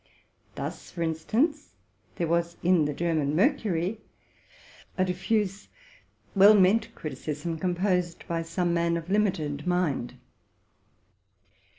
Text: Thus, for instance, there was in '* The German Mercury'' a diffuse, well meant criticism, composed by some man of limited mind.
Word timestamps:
Thus, 0.55 0.89
for 0.89 1.03
instance, 1.03 1.75
there 2.15 2.25
was 2.25 2.57
in 2.63 2.85
'* 2.85 2.85
The 2.85 2.93
German 2.95 3.35
Mercury'' 3.35 4.01
a 4.97 5.05
diffuse, 5.05 5.67
well 6.33 6.55
meant 6.55 6.95
criticism, 6.95 7.59
composed 7.59 8.27
by 8.27 8.41
some 8.41 8.73
man 8.73 8.97
of 8.97 9.11
limited 9.11 9.67
mind. 9.67 10.15